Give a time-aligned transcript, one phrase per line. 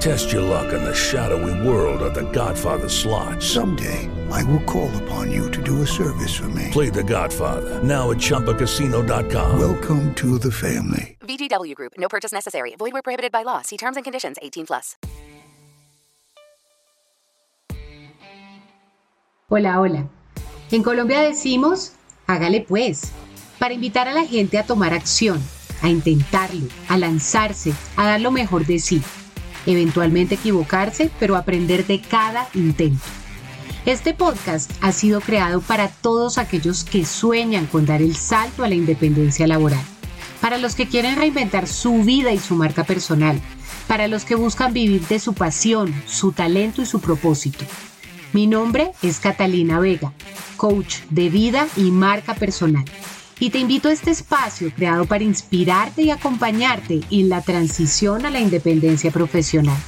[0.00, 3.42] Test your luck in the shadowy world of The Godfather slot.
[3.42, 6.68] Someday, I will call upon you to do a service for me.
[6.72, 9.58] Play The Godfather now at ChumbaCasino.com.
[9.60, 11.18] Welcome to the family.
[11.20, 11.92] VGW Group.
[11.98, 12.74] No purchase necessary.
[12.78, 13.60] Void where prohibited by law.
[13.60, 14.38] See terms and conditions.
[14.40, 14.96] 18 plus.
[19.50, 20.08] Hola, hola.
[20.70, 21.92] En Colombia decimos,
[22.26, 23.12] hágale pues,
[23.58, 25.42] para invitar a la gente a tomar acción,
[25.82, 29.02] a intentarlo, a lanzarse, a dar lo mejor de sí.
[29.66, 33.04] Eventualmente equivocarse, pero aprender de cada intento.
[33.86, 38.68] Este podcast ha sido creado para todos aquellos que sueñan con dar el salto a
[38.68, 39.80] la independencia laboral,
[40.40, 43.40] para los que quieren reinventar su vida y su marca personal,
[43.88, 47.64] para los que buscan vivir de su pasión, su talento y su propósito.
[48.32, 50.12] Mi nombre es Catalina Vega,
[50.56, 52.84] coach de vida y marca personal.
[53.42, 58.30] Y te invito a este espacio creado para inspirarte y acompañarte en la transición a
[58.30, 59.78] la independencia profesional.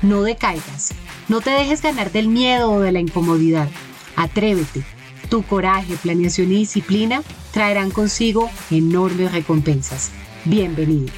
[0.00, 0.94] No decaigas,
[1.28, 3.68] no te dejes ganar del miedo o de la incomodidad.
[4.14, 4.84] Atrévete.
[5.28, 10.12] Tu coraje, planeación y disciplina traerán consigo enormes recompensas.
[10.44, 11.12] Bienvenido.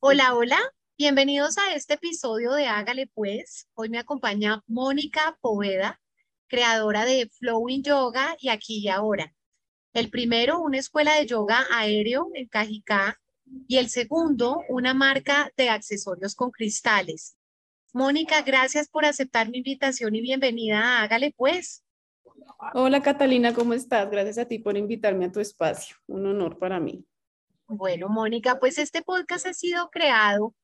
[0.00, 0.58] Hola, hola.
[1.04, 3.66] Bienvenidos a este episodio de Hágale Pues.
[3.74, 6.00] Hoy me acompaña Mónica Poveda,
[6.46, 9.34] creadora de Flowing Yoga y Aquí y Ahora.
[9.94, 13.20] El primero, una escuela de yoga aéreo en Cajicá
[13.66, 17.36] y el segundo, una marca de accesorios con cristales.
[17.92, 21.82] Mónica, gracias por aceptar mi invitación y bienvenida a Hágale Pues.
[22.74, 24.08] Hola Catalina, ¿cómo estás?
[24.08, 25.96] Gracias a ti por invitarme a tu espacio.
[26.06, 27.04] Un honor para mí.
[27.66, 30.54] Bueno, Mónica, pues este podcast ha sido creado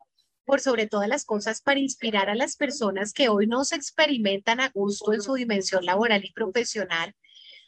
[0.48, 4.60] por sobre todas las cosas para inspirar a las personas que hoy no se experimentan
[4.60, 7.14] a gusto en su dimensión laboral y profesional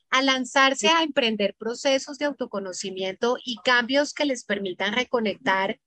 [0.08, 5.78] a lanzarse a emprender procesos de autoconocimiento y cambios que les permitan reconectar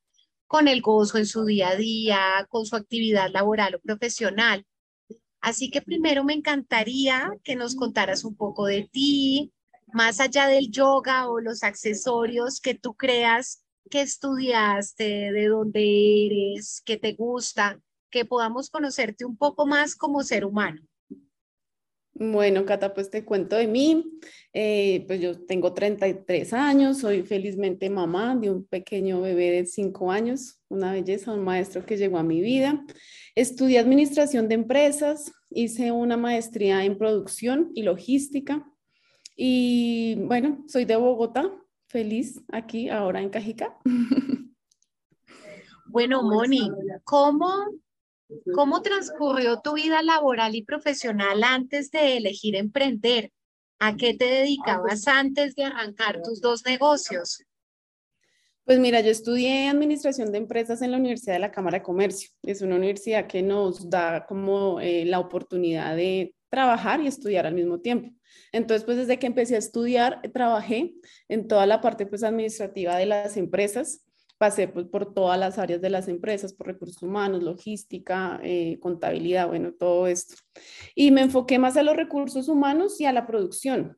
[0.46, 4.64] con el gozo en su día a día, con su actividad laboral o profesional.
[5.42, 9.52] Así que primero me encantaría que nos contaras un poco de ti,
[9.92, 16.82] más allá del yoga o los accesorios que tú creas que estudiaste, de dónde eres,
[16.86, 17.80] que te gusta,
[18.10, 20.82] que podamos conocerte un poco más como ser humano.
[22.16, 24.06] Bueno, Cata, pues te cuento de mí.
[24.54, 30.12] Eh, pues yo tengo 33 años, soy felizmente mamá de un pequeño bebé de 5
[30.12, 32.86] años, una belleza, un maestro que llegó a mi vida.
[33.34, 38.64] Estudié administración de empresas, hice una maestría en producción y logística.
[39.36, 41.52] Y bueno, soy de Bogotá,
[41.94, 43.78] feliz aquí ahora en Cajica.
[45.86, 46.72] Bueno, Moni,
[47.04, 47.48] ¿cómo,
[48.56, 53.32] ¿cómo transcurrió tu vida laboral y profesional antes de elegir emprender?
[53.78, 57.44] ¿A qué te dedicabas antes de arrancar tus dos negocios?
[58.64, 62.32] Pues mira, yo estudié administración de empresas en la Universidad de la Cámara de Comercio.
[62.42, 67.54] Es una universidad que nos da como eh, la oportunidad de trabajar y estudiar al
[67.54, 68.10] mismo tiempo.
[68.52, 70.94] Entonces, pues desde que empecé a estudiar, trabajé
[71.28, 74.06] en toda la parte pues administrativa de las empresas.
[74.38, 79.48] Pasé pues, por todas las áreas de las empresas, por recursos humanos, logística, eh, contabilidad,
[79.48, 80.36] bueno, todo esto.
[80.96, 83.98] Y me enfoqué más a los recursos humanos y a la producción.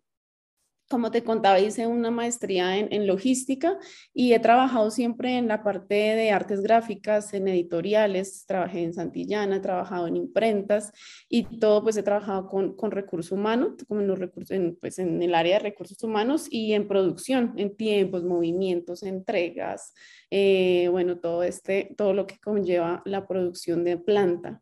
[0.89, 3.77] Como te contaba, hice una maestría en, logística
[4.13, 9.57] y he trabajado siempre en la parte de artes gráficas, en editoriales, trabajé en Santillana,
[9.57, 10.91] he trabajado en imprentas
[11.27, 14.99] y todo, pues he trabajado con, con recursos humanos, como en, los recursos, en, pues
[14.99, 19.93] en el área de recursos humanos y en producción, en tiempos, movimientos, entregas,
[20.29, 24.61] eh, bueno, todo, este, todo lo que conlleva la producción de planta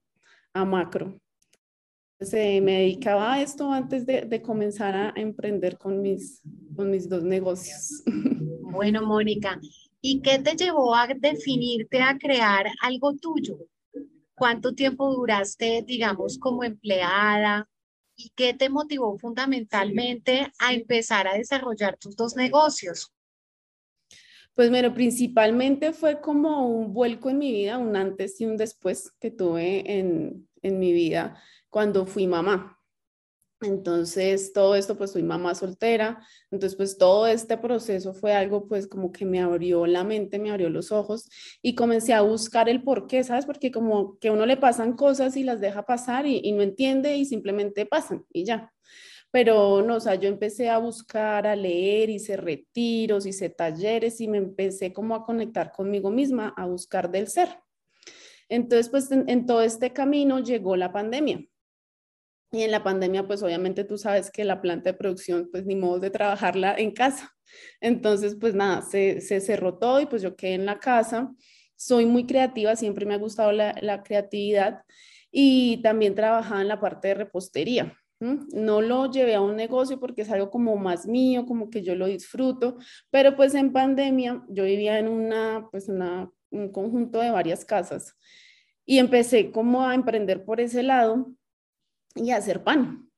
[0.53, 1.22] a macro
[2.25, 6.41] se me dedicaba a esto antes de, comenzar a emprender con mis,
[6.75, 8.03] con mis dos negocios.
[8.73, 9.61] Bueno, Mónica,
[10.01, 13.59] ¿y qué te llevó a definirte a crear algo tuyo?
[14.33, 17.69] ¿Cuánto tiempo duraste, digamos, como empleada?
[18.15, 23.13] ¿Y qué te motivó fundamentalmente a empezar a desarrollar tus dos negocios?
[24.55, 29.11] Pues bueno, principalmente fue como un vuelco en mi vida, un antes y un después
[29.19, 31.39] que tuve en, en mi vida
[31.73, 32.79] cuando fui mamá.
[33.61, 36.23] Entonces, todo esto, pues fui mamá soltera.
[36.51, 40.51] Entonces, pues todo este proceso fue algo, pues como que me abrió la mente, me
[40.51, 41.31] abrió los ojos
[41.63, 43.47] y comencé a buscar el por qué, ¿sabes?
[43.47, 47.17] Porque como que uno le pasan cosas y las deja pasar y, y no entiende
[47.17, 48.71] y simplemente pasan y ya.
[49.31, 54.27] Pero no, o sea, yo empecé a buscar, a leer, hice retiros, hice talleres y
[54.27, 57.49] me empecé como a conectar conmigo misma, a buscar del ser.
[58.47, 61.43] Entonces, pues en todo este camino llegó la pandemia
[62.53, 65.75] y en la pandemia, pues obviamente tú sabes que la planta de producción, pues ni
[65.75, 67.35] modo de trabajarla en casa.
[67.81, 71.33] Entonces, pues nada, se, se cerró todo y pues yo quedé en la casa.
[71.75, 74.83] Soy muy creativa, siempre me ha gustado la, la creatividad
[75.31, 77.97] y también trabajaba en la parte de repostería.
[78.19, 81.95] No lo llevé a un negocio porque es algo como más mío, como que yo
[81.95, 82.77] lo disfruto,
[83.09, 88.15] pero pues en pandemia yo vivía en una, pues una, un conjunto de varias casas
[88.85, 91.33] y empecé como a emprender por ese lado
[92.15, 93.09] y hacer pan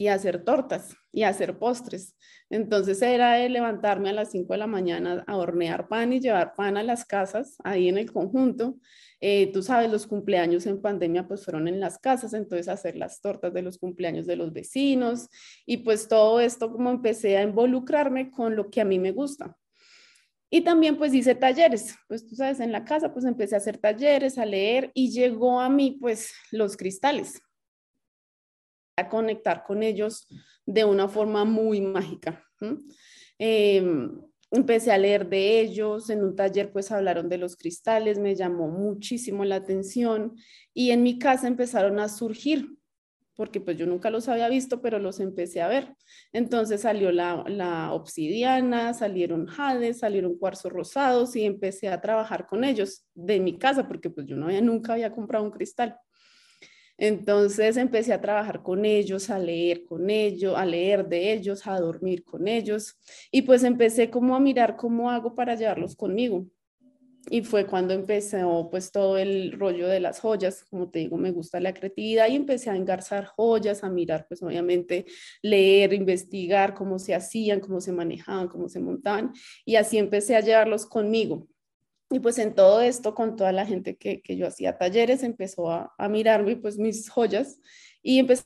[0.00, 2.16] y hacer tortas y hacer postres.
[2.48, 6.54] Entonces era de levantarme a las 5 de la mañana a hornear pan y llevar
[6.56, 8.78] pan a las casas ahí en el conjunto.
[9.20, 13.20] Eh, tú sabes, los cumpleaños en pandemia pues fueron en las casas, entonces hacer las
[13.20, 15.28] tortas de los cumpleaños de los vecinos
[15.66, 19.54] y pues todo esto como empecé a involucrarme con lo que a mí me gusta.
[20.48, 23.76] Y también pues hice talleres, pues tú sabes, en la casa pues empecé a hacer
[23.76, 27.42] talleres, a leer y llegó a mí pues los cristales
[29.08, 30.28] conectar con ellos
[30.66, 32.44] de una forma muy mágica.
[33.38, 34.20] Em,
[34.50, 38.68] empecé a leer de ellos, en un taller pues hablaron de los cristales, me llamó
[38.68, 40.34] muchísimo la atención
[40.74, 42.76] y en mi casa empezaron a surgir,
[43.34, 45.94] porque pues yo nunca los había visto, pero los empecé a ver.
[46.32, 53.06] Entonces salió la, obsidiana, salieron jades, salieron cuarzos rosados y empecé a trabajar con ellos
[53.14, 55.96] de mi casa, porque pues yo no había, nunca había comprado un cristal.
[57.00, 61.80] Entonces empecé a trabajar con ellos, a leer con ellos, a leer de ellos, a
[61.80, 62.98] dormir con ellos
[63.32, 66.46] y pues empecé como a mirar cómo hago para llevarlos conmigo.
[67.30, 71.30] Y fue cuando empezó pues todo el rollo de las joyas, como te digo, me
[71.32, 75.06] gusta la creatividad y empecé a engarzar joyas, a mirar pues obviamente
[75.40, 79.32] leer, investigar cómo se hacían, cómo se manejaban, cómo se montaban
[79.64, 81.48] y así empecé a llevarlos conmigo.
[82.10, 85.70] Y pues en todo esto, con toda la gente que, que yo hacía talleres, empezó
[85.70, 87.60] a, a, mirarme pues mis joyas
[88.02, 88.42] y empecé,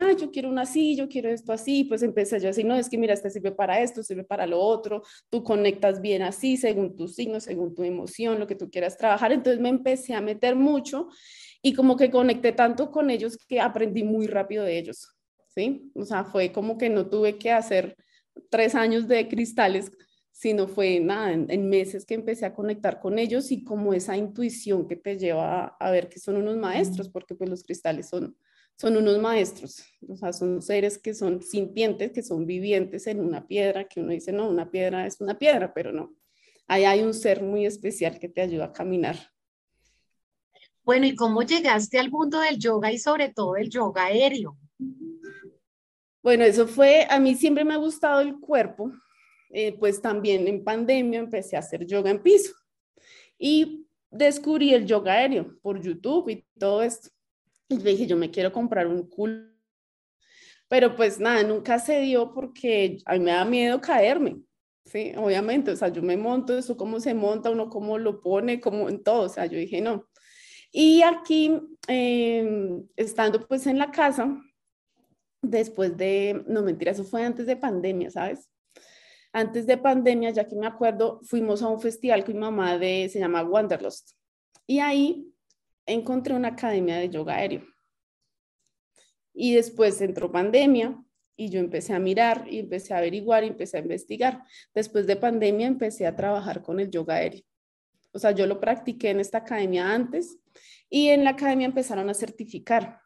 [0.00, 2.88] ah, yo quiero una así, yo quiero esto así, pues empecé yo así, no, es
[2.88, 6.96] que mira, este sirve para esto, sirve para lo otro, tú conectas bien así, según
[6.96, 9.32] tus signos, según tu emoción, lo que tú quieras trabajar.
[9.32, 11.08] Entonces me empecé a meter mucho
[11.60, 15.14] y como que conecté tanto con ellos que aprendí muy rápido de ellos,
[15.48, 15.90] ¿sí?
[15.94, 17.96] O sea, fue como que no tuve que hacer
[18.50, 19.90] tres años de cristales
[20.38, 24.86] sino fue nada, en, meses que empecé a conectar con ellos y como esa intuición
[24.86, 28.38] que te lleva a, ver que son unos maestros, porque pues los cristales son,
[28.76, 33.48] son unos maestros, o sea, son seres que son sintientes, que son vivientes en una
[33.48, 36.14] piedra, que uno dice, no, una piedra es una piedra, pero no,
[36.68, 39.16] ahí hay un ser muy especial que te ayuda a caminar.
[40.84, 44.56] Bueno, ¿y cómo llegaste al mundo del yoga y sobre todo el yoga aéreo?
[46.22, 48.92] Bueno, eso fue, a mí siempre me ha gustado el cuerpo,
[49.50, 52.52] eh, pues también en pandemia empecé a hacer yoga en piso
[53.38, 57.10] y descubrí el yoga aéreo por YouTube y todo esto.
[57.68, 59.54] Y dije, yo me quiero comprar un cool.
[60.68, 64.38] Pero pues nada, nunca se dio porque a mí me da miedo caerme.
[64.84, 68.58] Sí, obviamente, o sea, yo me monto, eso cómo se monta, uno cómo lo pone,
[68.58, 70.08] como en todo, o sea, yo dije no.
[70.72, 71.52] Y aquí,
[71.86, 74.34] em, estando pues en la casa,
[75.42, 78.48] después de, no mentira, eso fue antes de pandemia, ¿sabes?
[79.32, 83.08] Antes de pandemia, ya que me acuerdo, fuimos a un festival con mi mamá de,
[83.10, 84.12] se llama Wanderlust.
[84.66, 85.32] Y ahí
[85.86, 87.62] encontré una academia de yoga aéreo.
[89.34, 91.02] Y después entró pandemia
[91.36, 94.44] y yo empecé a mirar y empecé a averiguar y empecé a investigar.
[94.74, 97.42] Después de pandemia empecé a trabajar con el yoga aéreo.
[98.12, 100.38] O sea, yo lo practiqué en esta academia antes
[100.90, 103.00] y en la academia empezaron a certificar.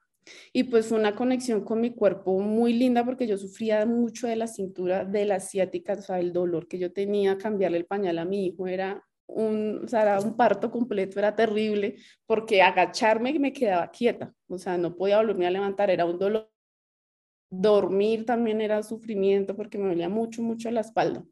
[0.53, 4.47] Y pues una conexión con mi cuerpo muy linda porque yo sufría mucho de la
[4.47, 8.25] cintura de la asiática, o sea, el dolor que yo tenía, cambiarle el pañal a
[8.25, 13.53] mi hijo era un, o sea, era un parto completo, era terrible porque agacharme me
[13.53, 16.49] quedaba quieta, o sea, no podía volverme a levantar, era un dolor.
[17.51, 21.23] Dormir también era sufrimiento porque me dolía mucho, mucho la espalda.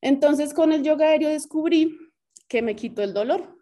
[0.00, 1.96] Entonces con el yoga aéreo descubrí
[2.48, 3.55] que me quitó el dolor,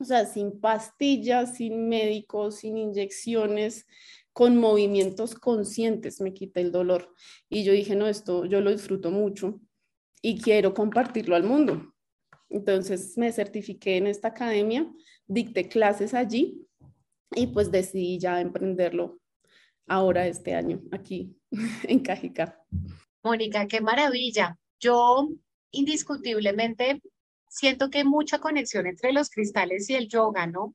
[0.00, 3.86] o sea, sin pastillas, sin médicos, sin inyecciones,
[4.32, 7.14] con movimientos conscientes me quita el dolor.
[7.48, 9.60] Y yo dije, no, esto yo lo disfruto mucho
[10.22, 11.94] y quiero compartirlo al mundo.
[12.48, 14.90] Entonces me certifiqué en esta academia,
[15.26, 16.66] dicté clases allí
[17.32, 19.20] y pues decidí ya emprenderlo
[19.86, 21.36] ahora este año aquí
[21.84, 22.58] en Cajica.
[23.22, 24.58] Mónica, qué maravilla.
[24.80, 25.28] Yo
[25.72, 27.02] indiscutiblemente
[27.50, 30.74] siento que hay mucha conexión entre los cristales y el yoga, ¿no?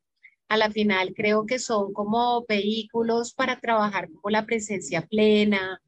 [0.50, 5.82] A la final creo que son como vehículos para trabajar como la presencia plena,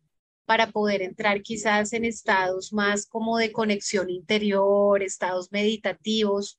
[0.45, 6.57] para poder entrar quizás en estados más como de conexión interior, estados meditativos.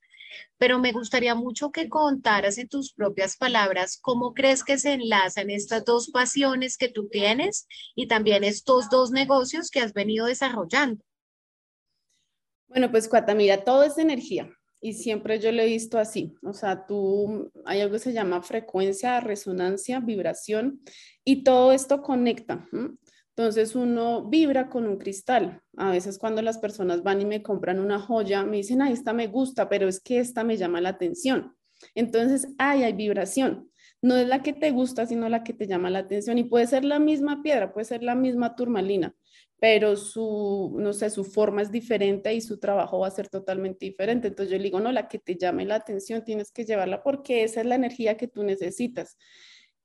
[0.58, 5.48] Pero me gustaría mucho que contaras en tus propias palabras cómo crees que se enlazan
[5.48, 7.66] estas dos pasiones que tú tienes
[7.96, 11.02] y también estos dos negocios que has venido desarrollando.
[12.68, 16.34] Bueno, pues Cuata, mira, todo es energía y siempre yo lo he visto así.
[16.42, 20.80] O sea, tú, hay algo que se llama frecuencia, resonancia, vibración
[21.24, 22.68] y todo esto conecta.
[23.30, 25.62] Entonces uno vibra con un cristal.
[25.76, 29.12] A veces cuando las personas van y me compran una joya, me dicen, ay, esta
[29.12, 31.56] me gusta, pero es que esta me llama la atención.
[31.94, 33.70] Entonces, ay, hay vibración.
[34.02, 36.38] No es la que te gusta, sino la que te llama la atención.
[36.38, 39.14] Y puede ser la misma piedra, puede ser la misma turmalina,
[39.60, 43.86] pero su, no sé, su forma es diferente y su trabajo va a ser totalmente
[43.86, 44.28] diferente.
[44.28, 47.60] Entonces yo digo, no, la que te llame la atención tienes que llevarla porque esa
[47.60, 49.18] es la energía que tú necesitas.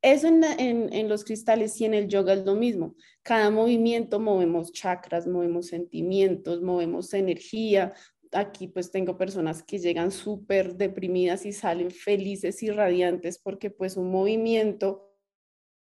[0.01, 2.96] Eso en, en, en, los cristales y en el yoga es lo mismo.
[3.24, 7.94] Cada movimiento movemos chakras, movemos sentimientos, movemos energía.
[8.32, 13.98] Aquí pues tengo personas que llegan súper deprimidas y salen felices y radiantes porque pues
[13.98, 15.12] un movimiento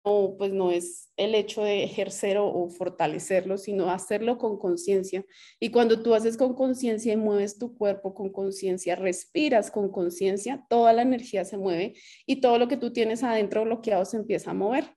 [0.06, 5.26] pues no es el hecho de ejercer o, fortalecerlo, sino hacerlo con conciencia.
[5.60, 10.64] Y cuando tú haces con conciencia y mueves tu cuerpo con conciencia, respiras con conciencia,
[10.70, 11.96] toda la energía se mueve
[12.28, 14.96] y todo lo que tú tienes adentro bloqueado se empieza a mover.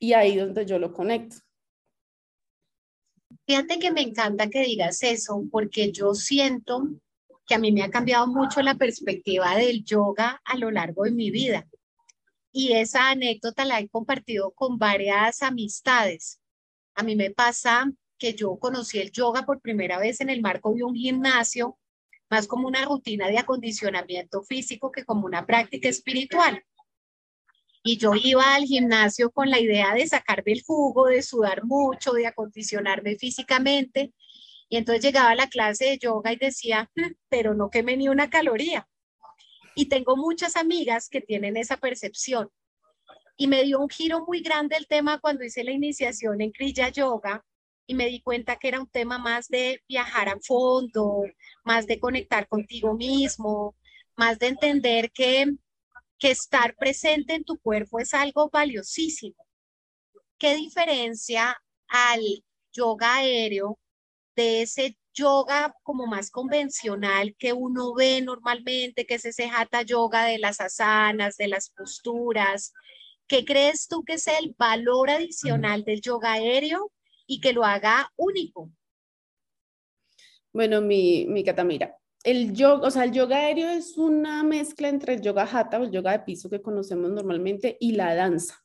[0.00, 1.36] Y ahí es donde yo lo conecto.
[3.46, 6.88] Fíjate que me encanta que digas eso, porque yo siento
[7.46, 11.12] que a mí me ha cambiado mucho la perspectiva del yoga a lo largo de
[11.12, 11.68] mi vida
[12.52, 16.40] y esa anécdota la he compartido con varias amistades.
[16.94, 20.74] A mí me pasa que yo conocí el yoga por primera vez en el marco
[20.74, 21.78] de un gimnasio,
[22.28, 26.62] más como una rutina de acondicionamiento físico que como una práctica espiritual.
[27.82, 32.12] Y yo iba al gimnasio con la idea de sacarme el jugo, de sudar mucho,
[32.12, 34.12] de acondicionarme físicamente.
[34.68, 38.08] Y entonces llegaba a la clase de yoga y decía, mm, pero no quemé ni
[38.08, 38.86] una caloría.
[39.80, 42.50] Y tengo muchas amigas que tienen esa percepción.
[43.38, 46.90] Y me dio un giro muy grande el tema cuando hice la iniciación en Kriya
[46.90, 47.42] Yoga
[47.86, 51.22] y me di cuenta que era un tema más de viajar a fondo,
[51.64, 53.74] más de conectar contigo mismo,
[54.16, 55.46] más de entender que,
[56.18, 59.46] que estar presente en tu cuerpo es algo valiosísimo.
[60.36, 61.56] ¿Qué diferencia
[61.88, 62.20] al
[62.70, 63.78] yoga aéreo
[64.36, 70.24] de ese yoga como más convencional que uno ve normalmente, que es ese hatha yoga
[70.24, 72.72] de las asanas, de las posturas.
[73.26, 76.90] ¿Qué crees tú que es el valor adicional del yoga aéreo
[77.26, 78.70] y que lo haga único?
[80.52, 85.14] Bueno, mi, mi Catamira, el yoga, o sea, el yoga aéreo es una mezcla entre
[85.14, 88.62] el yoga hatha o el yoga de piso que conocemos normalmente y la danza.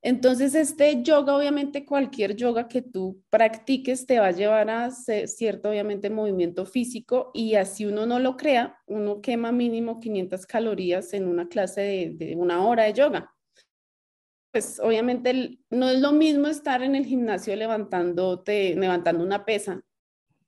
[0.00, 5.70] Entonces, este yoga, obviamente, cualquier yoga que tú practiques te va a llevar a cierto,
[5.70, 11.26] obviamente, movimiento físico y así uno no lo crea, uno quema mínimo 500 calorías en
[11.26, 13.34] una clase de, de una hora de yoga.
[14.52, 19.82] Pues obviamente no es lo mismo estar en el gimnasio levantándote, levantando una pesa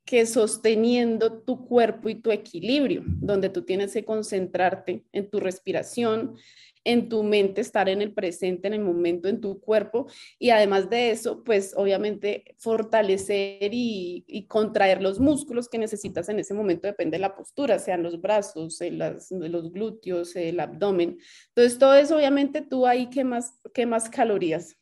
[0.04, 6.36] que sosteniendo tu cuerpo y tu equilibrio, donde tú tienes que concentrarte en tu respiración,
[6.84, 10.06] en tu mente, estar en el presente, en el momento, en tu cuerpo
[10.38, 16.54] y además de eso, pues obviamente fortalecer y, contraer los músculos que necesitas en ese
[16.54, 21.18] momento, depende de la postura, sean los brazos, los glúteos, el abdomen.
[21.48, 24.79] Entonces, todo eso obviamente tú ahí quemas, quemas calorías.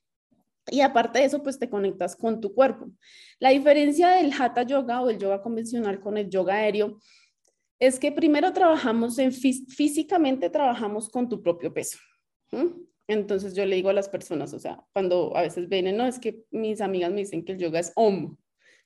[0.71, 2.91] Y aparte de eso, pues te conectas con tu cuerpo.
[3.39, 6.99] La diferencia del hatha yoga o el yoga convencional con el yoga aéreo
[7.79, 11.99] es que primero trabajamos en físicamente trabajamos con tu propio peso.
[13.07, 16.19] Entonces yo le digo a las personas, o sea, cuando a veces ven, no, es
[16.19, 18.37] que mis amigas me dicen que el yoga es om,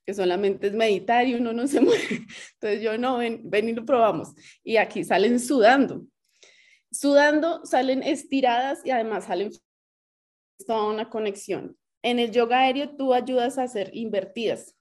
[0.07, 2.27] que solamente es meditar y uno no se mueve.
[2.55, 4.35] Entonces yo no, ven, ven y lo probamos.
[4.62, 6.07] Y aquí salen sudando.
[6.91, 9.51] Sudando salen estiradas y además salen
[10.66, 11.76] toda una conexión.
[12.02, 14.76] En el yoga aéreo tú ayudas a hacer invertidas.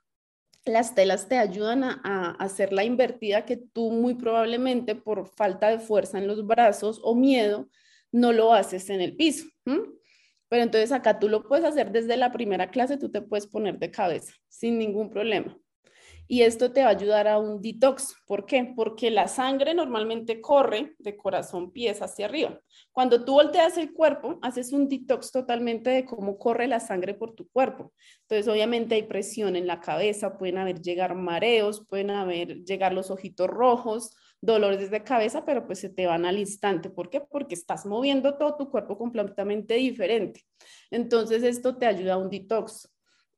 [0.65, 5.79] Las telas te ayudan a, hacer la invertida que tú muy probablemente por falta de
[5.79, 7.69] fuerza en los brazos o miedo
[8.11, 9.45] no lo haces en el piso.
[9.63, 13.79] Pero entonces acá tú lo puedes hacer desde la primera clase, tú te puedes poner
[13.79, 15.60] de cabeza sin ningún problema
[16.31, 18.15] y esto te va a ayudar a un detox.
[18.25, 18.71] ¿Por qué?
[18.73, 22.57] Porque la sangre normalmente corre de corazón pies hacia arriba.
[22.93, 27.35] Cuando tú volteas el cuerpo, haces un detox totalmente de cómo corre la sangre por
[27.35, 27.91] tu cuerpo.
[28.21, 33.11] Entonces, obviamente hay presión en la cabeza, pueden haber llegar mareos, pueden haber llegar los
[33.11, 36.89] ojitos rojos, dolores de cabeza, pero pues se te van al instante.
[36.89, 37.19] ¿Por qué?
[37.19, 40.45] Porque estás moviendo todo tu cuerpo completamente diferente.
[40.91, 42.89] Entonces, esto te ayuda a un detox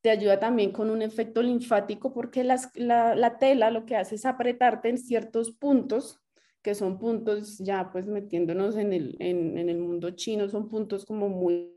[0.04, 4.90] te ayuda también con un efecto linfático porque la, tela lo que hace es apretarte
[4.90, 6.22] en ciertos puntos,
[6.62, 11.30] que son puntos ya pues metiéndonos en el, en, el mundo chino, son puntos como
[11.30, 11.72] muy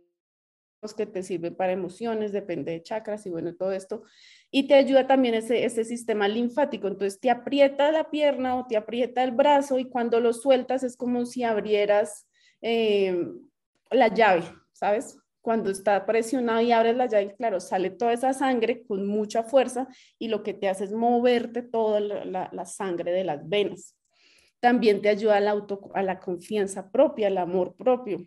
[0.97, 4.02] que te sirven para emociones, depende de chakras y bueno, todo esto.
[4.50, 6.87] Y te ayuda también ese, ese sistema linfático.
[6.87, 10.97] Entonces te aprieta la pierna o te aprieta el brazo y cuando lo sueltas es
[10.97, 12.28] como si abrieras
[12.61, 13.16] eh,
[13.90, 15.18] la llave, ¿sabes?
[15.47, 19.87] Cuando está presionado y abres la llave, claro, sale toda esa sangre con mucha fuerza
[20.19, 23.97] y lo que te hace es moverte toda la, sangre de las venas.
[24.59, 28.26] También te ayuda a la, auto, a la confianza propia, al amor propio,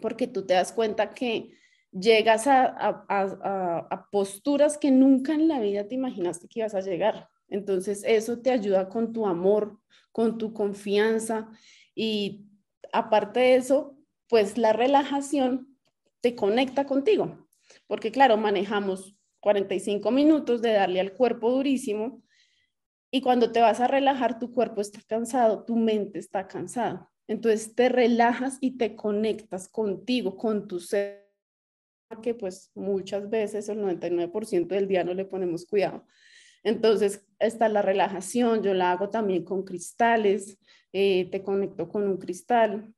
[0.00, 1.50] porque tú te das cuenta que
[1.90, 2.66] llegas a,
[3.08, 7.26] a, posturas que nunca en la vida te imaginaste que ibas a llegar.
[7.48, 9.80] Entonces, eso te ayuda con tu amor,
[10.12, 11.48] con tu confianza
[11.96, 12.46] y
[12.92, 15.73] aparte de eso, pues la relajación
[16.24, 17.46] te conecta contigo.
[17.86, 22.22] Porque claro, manejamos 45 minutos de darle al cuerpo durísimo
[23.10, 27.10] y cuando te vas a relajar, tu cuerpo está cansado, tu mente está cansada.
[27.28, 31.28] Entonces te relajas y te conectas contigo, con tu ser,
[32.22, 36.06] que pues muchas veces el 99% del día no le ponemos cuidado.
[36.62, 40.58] Entonces está la relajación, yo la hago también con cristales,
[40.90, 42.94] eh, te conecto con un cristal,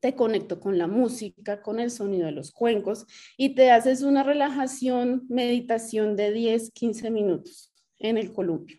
[0.00, 4.22] te conecto con la música, con el sonido de los cuencos y te haces una
[4.22, 8.78] relajación, meditación de 10, 15 minutos en el columpio.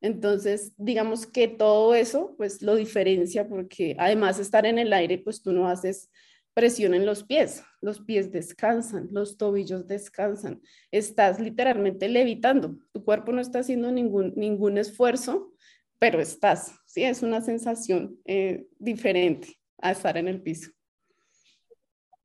[0.00, 5.18] Entonces, digamos que todo eso, pues lo diferencia porque además de estar en el aire,
[5.18, 6.08] pues tú no haces
[6.54, 13.32] presión en los pies, los pies descansan, los tobillos descansan, estás literalmente levitando, tu cuerpo
[13.32, 15.52] no está haciendo ningún, ningún esfuerzo,
[15.98, 20.70] pero estás, sí, es una sensación eh, diferente a estar en el piso.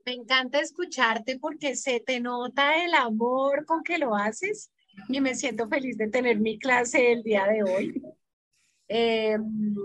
[0.06, 4.72] Me encanta escucharte porque se te nota el amor con que lo haces
[5.10, 8.02] y me siento feliz de tener mi clase el día de hoy.
[8.88, 9.76] Em,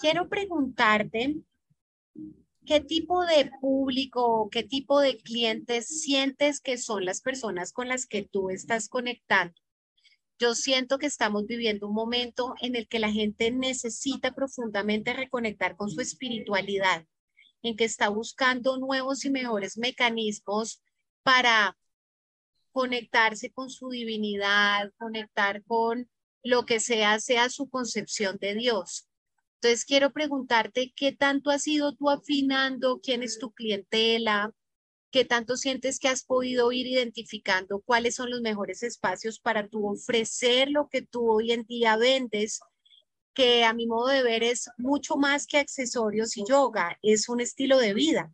[0.00, 1.36] quiero preguntarte
[2.66, 8.06] qué tipo de público, qué tipo de clientes sientes que son las personas con las
[8.06, 9.54] que tú estás conectando.
[10.38, 15.76] Yo siento que estamos viviendo un momento en el que la gente necesita profundamente reconectar
[15.76, 17.04] con su espiritualidad,
[17.62, 20.80] en que está buscando nuevos y mejores mecanismos
[21.24, 21.76] para
[22.70, 26.08] conectarse con su divinidad, conectar con
[26.44, 29.08] lo que sea, sea su concepción de Dios.
[29.54, 34.54] Entonces quiero preguntarte qué tanto has ido tú afinando, quién es tu clientela,
[35.10, 39.88] ¿Qué tanto sientes que has podido ir identificando cuáles son los mejores espacios para tú
[39.88, 42.60] ofrecer lo que tú hoy en día vendes?
[43.32, 47.40] Que a mi modo de ver es mucho más que accesorios y yoga, es un
[47.40, 48.32] estilo de vida.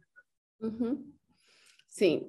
[1.89, 2.27] Sí,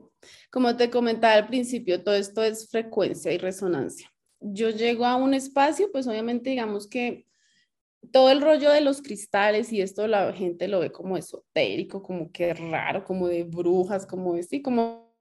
[0.51, 4.12] como te comentaba al principio, todo esto es frecuencia y resonancia.
[4.39, 7.25] Yo llego a un espacio, pues obviamente digamos que
[8.12, 12.32] todo el rollo de los cristales y esto la gente lo ve como esotérico, como
[12.32, 15.15] que raro, como de brujas, como de como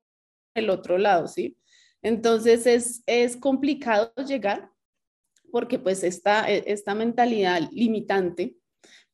[0.55, 1.57] el otro lado, ¿sí?
[2.03, 4.70] Entonces es, es complicado llegar
[5.51, 8.57] porque pues esta, e, esta mentalidad limitante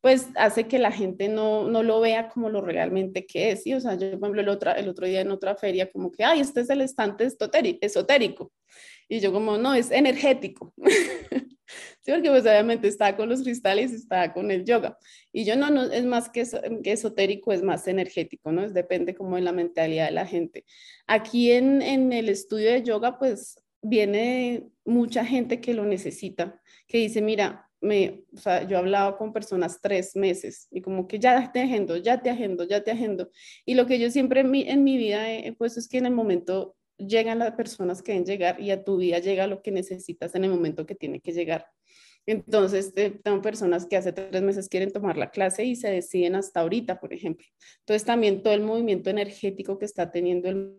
[0.01, 3.73] pues hace que la gente no, no lo vea como lo realmente que es, ¿sí?
[3.73, 6.23] O sea, yo, por ejemplo, el otro, el otro día en otra feria como que,
[6.23, 7.27] ay, este es el estante
[7.81, 8.51] esotérico.
[9.07, 10.73] Y yo como, no, es energético.
[12.01, 14.97] Sí, porque pues obviamente está con los cristales, está con el yoga.
[15.31, 16.41] Y yo no, no es más que,
[16.83, 18.63] esotérico, es más energético, ¿no?
[18.63, 20.65] Es, depende como de la mentalidad de la gente.
[21.07, 26.97] Aquí en, en el estudio de yoga, pues viene mucha gente que lo necesita, que
[26.97, 31.19] dice, mira, me, o sea, yo he hablado con personas tres meses y como que
[31.19, 33.29] ya te agendo, ya te agendo, ya te agendo.
[33.65, 36.05] Y lo que yo siempre en mi, en mi vida he puesto es que en
[36.05, 39.71] el momento llegan las personas que deben llegar y a tu vida llega lo que
[39.71, 41.65] necesitas en el momento que tiene que llegar.
[42.27, 46.59] Entonces, tengo personas que hace tres meses quieren tomar la clase y se deciden hasta
[46.59, 47.45] ahorita, por ejemplo.
[47.79, 50.77] Entonces, también todo el movimiento energético que está teniendo el,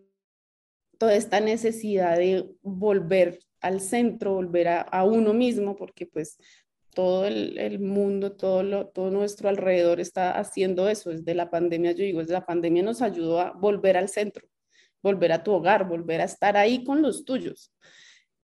[0.97, 6.37] toda esta necesidad de volver al centro, volver a, a uno mismo, porque pues
[6.93, 11.09] todo el, mundo, todo, lo, todo nuestro alrededor está haciendo eso.
[11.09, 14.47] Desde la pandemia, yo digo, desde la pandemia nos ayudó a volver al centro,
[15.01, 17.71] volver a tu hogar, volver a estar ahí con los tuyos.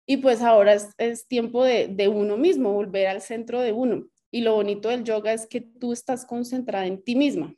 [0.06, 4.08] Y pues ahora es, es tiempo de, de, uno mismo, volver al centro de uno.
[4.32, 7.56] Y lo bonito del yoga es que tú estás concentrada en ti misma.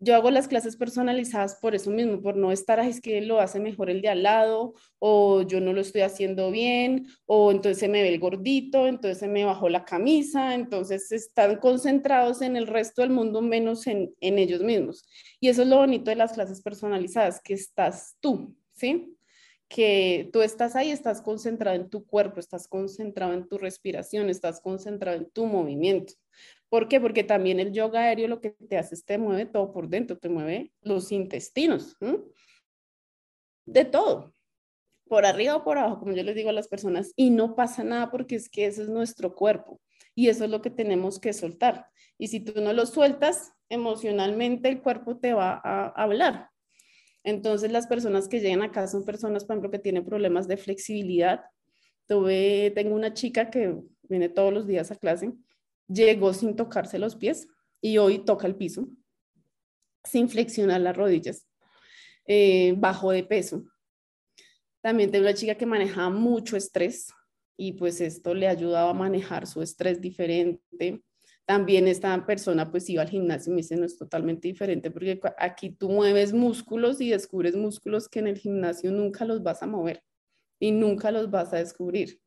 [0.00, 3.58] Yo hago las clases personalizadas por eso mismo, por no estar, es que lo hace
[3.58, 7.88] mejor el de al lado, o yo no lo estoy haciendo bien, o entonces se
[7.88, 12.66] me ve el gordito, entonces se me bajó la camisa, entonces están concentrados en el
[12.66, 15.04] resto del mundo menos en, en ellos mismos.
[15.40, 19.14] Y eso es lo bonito de las clases personalizadas, que estás tú, ¿sí?
[19.68, 24.60] que tú estás ahí, estás concentrado en tu cuerpo, estás concentrado en tu respiración, estás
[24.60, 26.14] concentrado en tu movimiento.
[26.68, 27.00] ¿Por qué?
[27.00, 30.18] Porque también el yoga aéreo lo que te hace es te mueve todo por dentro,
[30.18, 31.96] te mueve los intestinos,
[33.64, 34.32] de todo,
[35.08, 37.84] por arriba o por abajo, como yo les digo a las personas, y no pasa
[37.84, 39.80] nada porque es que ese es nuestro cuerpo
[40.14, 41.86] y eso es lo que tenemos que soltar.
[42.18, 46.50] Y si tú no lo sueltas, emocionalmente el cuerpo te va a hablar.
[47.24, 51.44] Entonces las personas que llegan acá son personas, por ejemplo, que tienen problemas de flexibilidad.
[52.06, 55.32] Tuve, tengo una chica que viene todos los días a clase
[55.88, 57.48] llegó sin tocarse los pies
[57.80, 58.88] y hoy toca el piso,
[60.04, 61.46] sin flexionar las rodillas,
[62.26, 63.64] eh, bajo de peso.
[64.80, 67.12] También tengo una chica que manejaba mucho estrés
[67.56, 71.02] y pues esto le ayudaba a manejar su estrés diferente.
[71.44, 75.20] También esta persona pues iba al gimnasio y me dice, no es totalmente diferente porque
[75.38, 79.66] aquí tú mueves músculos y descubres músculos que en el gimnasio nunca los vas a
[79.66, 80.02] mover
[80.60, 82.20] y nunca los vas a descubrir.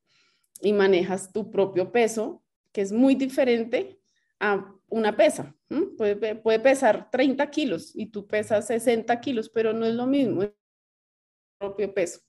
[0.62, 2.41] Y manejas tu propio peso
[2.72, 4.00] que es muy diferente
[4.40, 5.56] a una pesa.
[5.98, 10.44] Puede, puede, pesar 30 kilos y tú pesas 60 kilos, pero no es lo mismo,
[10.44, 10.56] es el
[11.60, 12.20] propio peso.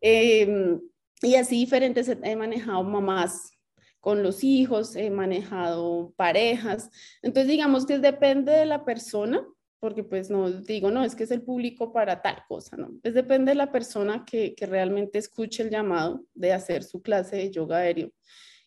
[0.00, 0.80] Em,
[1.22, 3.50] y así diferentes he manejado mamás
[3.98, 6.90] con los hijos, he manejado parejas.
[7.22, 9.46] Entonces, digamos que depende de la persona,
[9.78, 12.92] porque pues no digo, no, es que es el público para tal cosa, no.
[13.02, 17.36] Es depende de la persona que, que realmente escuche el llamado de hacer su clase
[17.36, 18.12] de yoga aéreo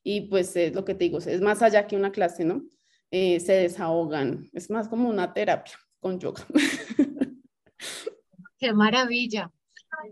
[0.04, 2.64] y pues es lo que te digo, es más allá que una clase, ¿no?
[3.10, 6.46] Eh, se desahogan, es más como una terapia con yoga.
[8.58, 9.52] Qué maravilla.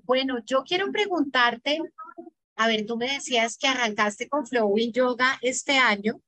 [0.03, 1.79] Bueno, yo quiero preguntarte,
[2.55, 6.21] a ver, tú me decías que arrancaste con Flowing Yoga este año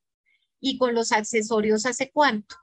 [0.59, 2.55] y con los accesorios hace cuánto?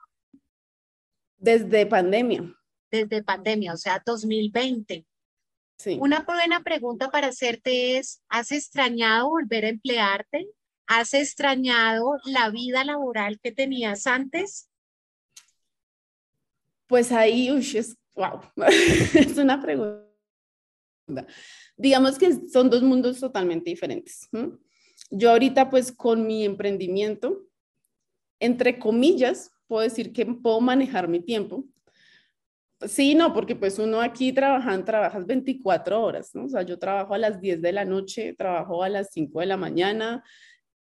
[1.37, 2.55] Desde pandemia.
[2.91, 5.07] Desde pandemia, o sea, 2020.
[5.79, 5.99] Sí.
[6.01, 10.49] Una buena pregunta para hacerte es, ¿has extrañado volver a emplearte?
[10.93, 14.69] ¿Has extrañado la vida laboral que tenías antes?
[16.89, 18.41] Pues ahí, uy, es, wow,
[19.15, 20.05] es una pregunta.
[21.77, 24.29] Digamos que son dos mundos totalmente diferentes.
[25.11, 27.47] Yo ahorita pues con mi emprendimiento,
[28.41, 31.67] entre comillas, puedo decir que puedo manejar mi tiempo.
[32.81, 36.47] Sí, no, porque pues uno aquí trabajan, trabajas 24 horas, ¿no?
[36.47, 39.47] O sea, yo trabajo a las 10 de la noche, trabajo a las 5 de
[39.47, 40.25] la mañana,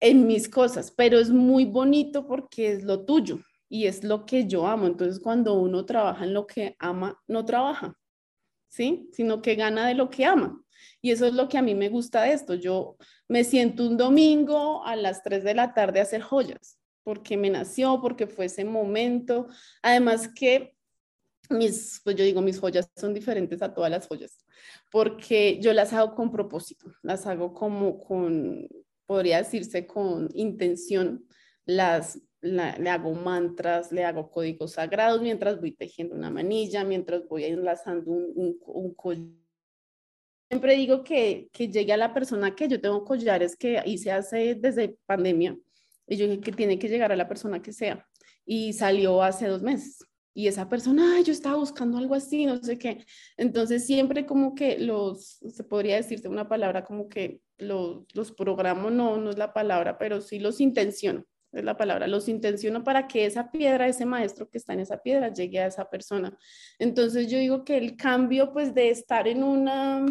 [0.00, 4.46] en mis cosas, pero es muy bonito porque es lo tuyo y es lo que
[4.46, 4.86] yo amo.
[4.86, 7.98] Entonces, cuando uno trabaja en lo que ama, no trabaja,
[8.68, 9.08] ¿sí?
[9.12, 10.62] Sino que gana de lo que ama.
[11.00, 12.54] Y eso es lo que a mí me gusta de esto.
[12.54, 12.96] Yo
[13.28, 17.50] me siento un domingo a las 3 de la tarde a hacer joyas, porque me
[17.50, 19.48] nació, porque fue ese momento.
[19.82, 20.76] Además que
[21.50, 24.44] mis, pues yo digo, mis joyas son diferentes a todas las joyas,
[24.90, 28.68] porque yo las hago con propósito, las hago como con,
[29.08, 31.26] podría decirse con intención,
[31.64, 37.44] las, le hago mantras, le hago códigos sagrados mientras voy tejiendo una manilla, mientras voy
[37.44, 39.26] enlazando un, un, collar.
[40.50, 44.54] Siempre digo que, que llegue a la persona que yo tengo collares que hice hace
[44.54, 45.58] desde pandemia
[46.06, 48.06] y yo dije que tiene que llegar a la persona que sea
[48.44, 52.62] y salió hace dos meses y esa persona, ay, yo estaba buscando algo así, no
[52.62, 53.04] sé qué.
[53.38, 58.90] Entonces siempre como que los, se podría decirte una palabra como que los, los programo,
[58.90, 63.06] no, no es la palabra, pero sí los intenciono, es la palabra, los intenciono para
[63.08, 66.36] que esa piedra, ese maestro que está en esa piedra, llegue a esa persona.
[66.78, 70.06] Entonces yo digo que el cambio pues de estar en una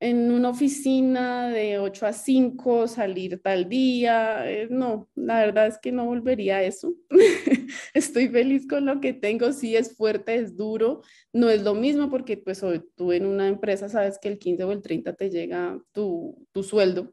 [0.00, 4.50] en una oficina de 8 a 5, salir tal día.
[4.50, 6.94] Eh, no, la verdad es que no volvería a eso.
[7.94, 9.52] Estoy feliz con lo que tengo.
[9.52, 11.02] Sí, es fuerte, es duro.
[11.34, 12.64] No es lo mismo porque pues
[12.96, 16.62] tú en una empresa sabes que el 15 o el 30 te llega tu, tu
[16.62, 17.12] sueldo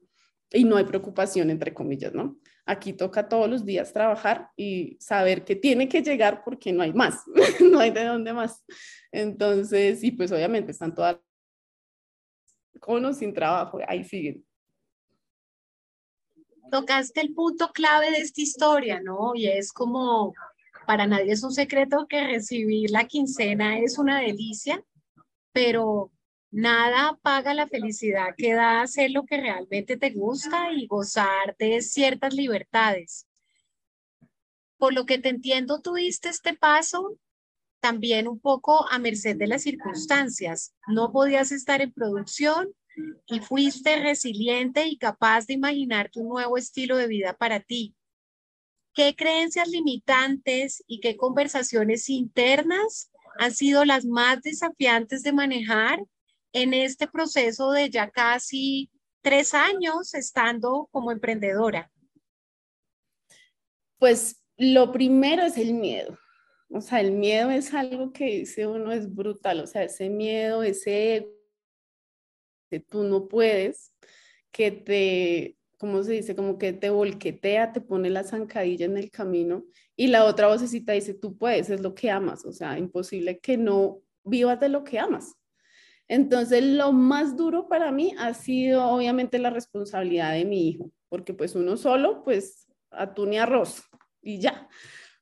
[0.53, 2.39] y no hay preocupación, entre comillas, ¿no?
[2.65, 6.93] Aquí toca todos los días trabajar y saber que tiene que llegar porque no hay
[6.93, 7.23] más,
[7.69, 8.63] no hay de dónde más.
[9.11, 11.17] Entonces, y pues obviamente están todas
[12.79, 14.45] con o sin trabajo, ahí siguen.
[16.71, 19.33] Tocaste el punto clave de esta historia, ¿no?
[19.35, 20.33] Y es como,
[20.85, 24.83] para nadie es un secreto que recibir la quincena es una delicia,
[25.53, 26.11] pero
[26.51, 31.81] nada paga la felicidad que da hacer lo que realmente te gusta y gozar de
[31.81, 33.27] ciertas libertades.
[34.77, 37.17] Por lo que te entiendo, tuviste este paso
[37.87, 40.75] también un poco a merced de las circunstancias.
[40.87, 42.67] No podías estar en producción
[43.27, 47.95] y fuiste resiliente y capaz de imaginar tu nuevo estilo de vida para ti.
[48.93, 56.03] ¿Qué creencias limitantes y qué conversaciones internas han sido las más desafiantes de manejar
[56.51, 58.89] en este proceso de ya casi
[59.21, 61.89] tres años estando como emprendedora?
[63.97, 66.17] Pues lo primero es el miedo.
[66.69, 70.63] O sea, el miedo es algo que dice uno es brutal, o sea, ese miedo,
[70.63, 71.29] ese
[72.69, 73.93] que tú no puedes,
[74.51, 76.35] que te, ¿cómo se dice?
[76.35, 79.63] Como que te volquetea, te pone la zancadilla en el camino
[79.95, 83.57] y la otra vocecita dice, tú puedes, es lo que amas, o sea, imposible que
[83.57, 85.35] no vivas de lo que amas.
[86.09, 91.33] Entonces, lo más duro para mí ha sido obviamente la responsabilidad de mi hijo, porque
[91.33, 93.83] pues uno solo, pues atún y arroz
[94.21, 94.67] y ya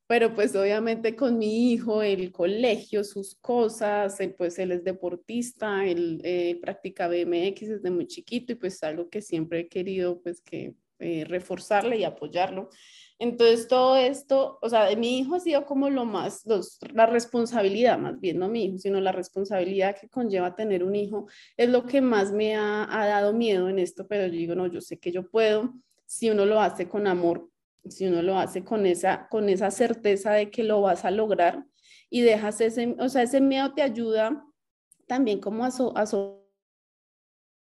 [0.07, 6.21] pero pues obviamente con mi hijo, el colegio, sus cosas, pues él es deportista, él
[6.23, 10.75] eh, practica BMX desde muy chiquito y pues algo que siempre he querido pues que
[10.99, 12.69] eh, reforzarle y apoyarlo.
[13.17, 17.05] Entonces todo esto, o sea, de mi hijo ha sido como lo más, los, la
[17.05, 21.69] responsabilidad, más bien no mi hijo, sino la responsabilidad que conlleva tener un hijo, es
[21.69, 24.81] lo que más me ha, ha dado miedo en esto, pero yo digo, no, yo
[24.81, 25.73] sé que yo puedo,
[26.05, 27.49] si uno lo hace con amor,
[27.89, 31.65] si uno lo hace con esa, con esa certeza de que lo vas a lograr
[32.09, 34.43] y dejas ese, o sea, ese miedo te ayuda
[35.07, 36.05] también como a, a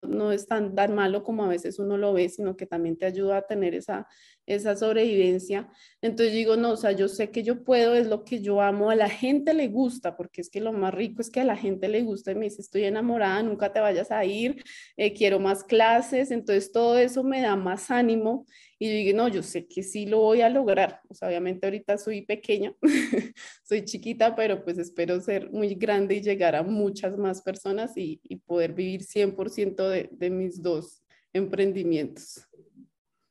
[0.01, 3.05] no es tan, tan malo como a veces uno lo ve, sino que también te
[3.05, 4.07] ayuda a tener esa,
[4.45, 5.69] esa sobrevivencia.
[6.01, 8.89] Entonces digo, no, o sea, yo sé que yo puedo, es lo que yo amo,
[8.89, 11.57] a la gente le gusta, porque es que lo más rico es que a la
[11.57, 14.63] gente le gusta y me dice, estoy enamorada, nunca te vayas a ir,
[14.95, 18.45] eh, quiero más clases, entonces todo eso me da más ánimo
[18.81, 21.01] y yo digo, no, yo sé que sí lo voy a lograr.
[21.21, 22.73] Obviamente ahorita soy pequeña,
[23.63, 28.21] soy chiquita, pero pues espero ser muy grande y llegar a muchas más personas y,
[28.23, 32.47] y poder vivir 100% de, de mis dos emprendimientos.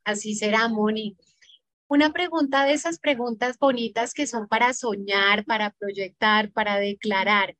[0.05, 1.17] Así será, Moni.
[1.89, 7.57] Una pregunta de esas preguntas bonitas que son para soñar, para proyectar, para declarar.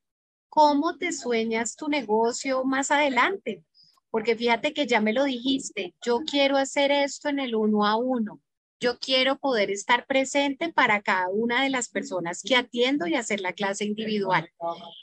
[0.51, 3.65] ¿Cómo te sueñas tu negocio más adelante?
[4.11, 7.97] Porque fíjate que ya me lo dijiste, yo quiero hacer esto en el uno a
[7.97, 8.41] uno.
[8.81, 13.41] Yo quiero poder estar presente para cada una de las personas que atiendo y hacer
[13.41, 14.51] la clase individual.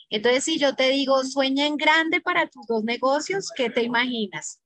[0.09, 4.61] Entonces, si yo te digo, sueña en grande para tus dos negocios, ¿qué te imaginas?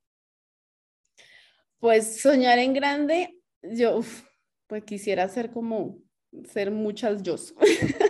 [1.79, 4.01] Pues soñar en grande, yo
[4.67, 5.97] pues quisiera ser como,
[6.53, 7.35] ser muchas yo.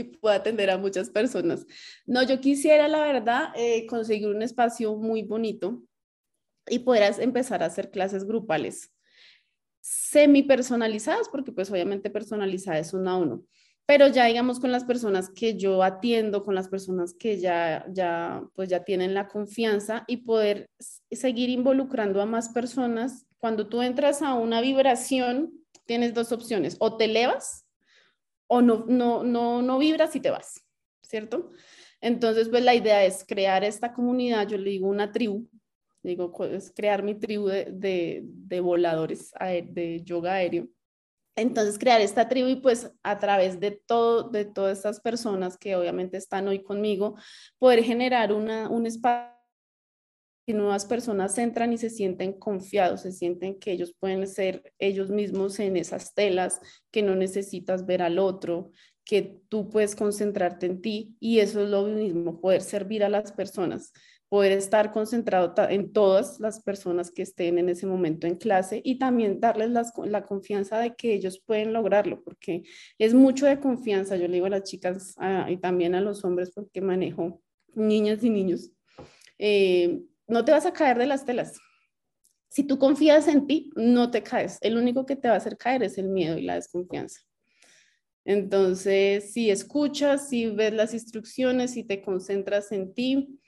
[0.00, 1.66] y puedo atender a muchas personas.
[2.06, 5.82] No, yo quisiera, la verdad, eh, conseguir un espacio muy bonito
[6.68, 8.92] y poder empezar a hacer clases grupales
[9.80, 13.44] semi personalizadas, porque pues obviamente personalizadas uno a uno,
[13.86, 18.44] pero ya digamos con las personas que yo atiendo, con las personas que ya, ya,
[18.54, 20.68] pues ya tienen la confianza y poder
[21.10, 23.26] seguir involucrando a más personas.
[23.38, 25.54] Cuando tú entras a una vibración,
[25.86, 27.64] tienes dos opciones, o te elevas
[28.48, 30.64] o no, no, no, no vibras y te vas,
[31.02, 31.52] ¿cierto?
[32.00, 35.48] Entonces, pues la idea es crear esta comunidad, yo le digo una tribu,
[36.02, 40.68] digo, es crear mi tribu de, de, voladores de yoga aéreo.
[41.36, 45.76] Entonces, crear esta tribu y pues a través de, todo, de todas estas personas que
[45.76, 47.14] obviamente están hoy conmigo,
[47.58, 49.37] poder generar una, un espacio
[50.48, 55.10] que nuevas personas entran y se sienten confiados, se sienten que ellos pueden ser ellos
[55.10, 56.58] mismos en esas telas,
[56.90, 58.70] que no necesitas ver al otro,
[59.04, 63.30] que tú puedes concentrarte en ti y eso es lo mismo, poder servir a las
[63.30, 63.92] personas,
[64.30, 68.98] poder estar concentrado en todas las personas que estén en ese momento en clase y
[68.98, 69.68] también darles
[70.06, 72.62] la confianza de que ellos pueden lograrlo, porque
[72.96, 74.16] es mucho de confianza.
[74.16, 75.14] Yo le digo a las chicas
[75.46, 77.42] y también a los hombres, porque manejo
[77.74, 78.72] niñas y niños,
[79.38, 81.58] eh, no te vas a caer de las telas.
[82.50, 84.58] Si tú confías en ti, no te caes.
[84.60, 87.20] El único que te va a hacer caer es el miedo y la desconfianza.
[88.24, 93.40] Entonces, si escuchas, si ves las instrucciones, si te concentras en ti,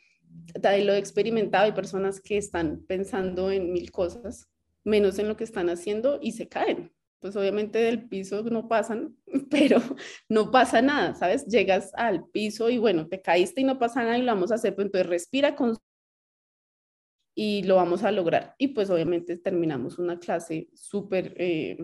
[0.55, 4.49] lo he experimentado, hay personas que están pensando en mil cosas,
[4.85, 6.93] menos en lo que están haciendo y se caen.
[7.21, 9.15] Pues obviamente del piso no pasan,
[9.51, 9.83] pero
[10.29, 11.45] no pasa nada, ¿sabes?
[11.47, 14.55] Llegas al piso y bueno, te caíste y no pasa nada y lo vamos a
[14.55, 15.77] hacer, pues entonces respira con
[17.43, 18.55] y lo vamos a lograr.
[18.59, 21.79] Y pues obviamente terminamos una clase súper eh,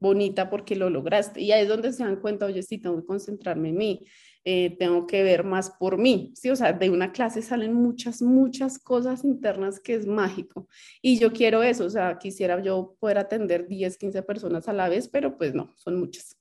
[0.00, 1.42] bonita porque lo lograste.
[1.42, 4.06] Y ahí es donde se dan cuenta, oye, sí, tengo que concentrarme en mí,
[4.42, 6.48] eh, tengo que ver más por mí, ¿sí?
[6.48, 10.66] O sea, de una clase salen muchas, muchas cosas internas que es mágico.
[11.02, 14.88] Y yo quiero eso, o sea, quisiera yo poder atender 10, 15 personas a la
[14.88, 16.38] vez, pero pues no, son muchas.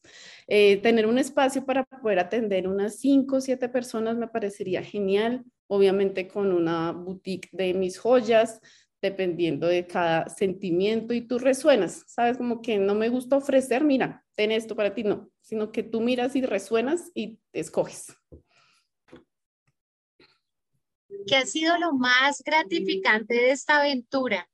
[0.48, 5.44] Eh, tener un espacio para poder atender unas 5 o 7 personas me parecería genial,
[5.72, 8.60] obviamente con una boutique de mis joyas,
[9.02, 12.36] dependiendo de cada sentimiento y tú resuenas, ¿sabes?
[12.36, 16.02] Como que no me gusta ofrecer, mira, ten esto para ti, no, sino que tú
[16.02, 18.14] miras y resuenas y escoges.
[21.26, 24.50] ¿Qué ha sido lo más gratificante de esta aventura?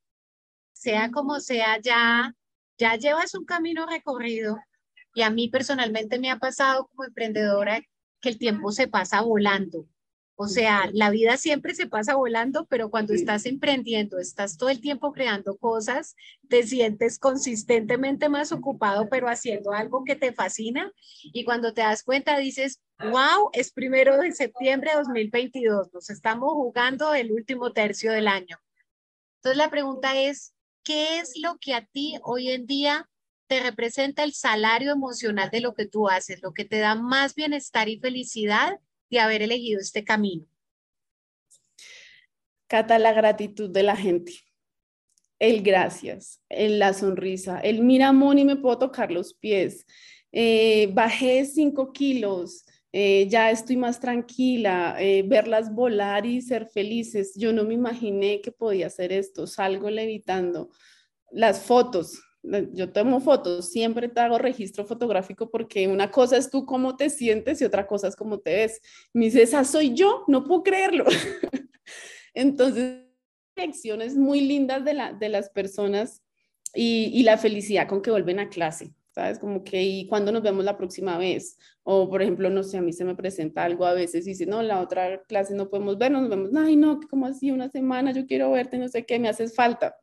[0.73, 2.31] Sea como sea, ya,
[2.77, 4.59] ya llevas un camino recorrido
[5.15, 7.81] y a mí personalmente me ha pasado como emprendedora
[8.21, 9.87] que el tiempo se pasa volando.
[10.39, 14.79] O sea, la vida siempre se pasa volando, pero cuando estás emprendiendo, estás todo el
[14.79, 16.15] tiempo creando cosas,
[16.47, 20.93] te sientes consistentemente más ocupado, pero haciendo algo que te fascina.
[21.23, 26.53] Y cuando te das cuenta, dices, wow, es primero de septiembre de 2022, nos estamos
[26.53, 28.59] jugando el último tercio del año.
[29.37, 33.09] Entonces la pregunta es, ¿qué es lo que a ti hoy en día
[33.47, 37.33] te representa el salario emocional de lo que tú haces, lo que te da más
[37.33, 38.77] bienestar y felicidad?
[39.09, 40.45] De haber elegido este camino?
[42.67, 44.33] Cata, la gratitud de la gente,
[45.39, 49.85] el gracias, el, la sonrisa, el mira, Moni, me puedo tocar los pies,
[50.31, 57.33] eh, bajé cinco kilos, eh, ya estoy más tranquila, eh, verlas volar y ser felices.
[57.35, 60.69] Yo no me imaginé que podía hacer esto, salgo levitando.
[61.31, 62.19] Las fotos,
[62.73, 67.09] yo tomo fotos, siempre te hago registro fotográfico porque una cosa es tú cómo te
[67.09, 68.81] sientes y otra cosa es cómo te ves.
[69.13, 71.05] Me dice, esa soy yo, no puedo creerlo.
[72.33, 73.03] Entonces,
[73.55, 76.21] lecciones muy lindas de, la, de las personas
[76.73, 79.39] y, y, la felicidad con que vuelven a clase, ¿sabes?
[79.39, 81.57] Como que, ¿y cuándo nos vemos la próxima vez?
[81.83, 84.45] O, por ejemplo, no sé, a mí se me presenta algo a veces y dice,
[84.45, 88.11] no, la otra clase no podemos vernos, nos vemos, ay, no, como así, una semana,
[88.11, 89.95] yo quiero verte, no sé qué, me haces falta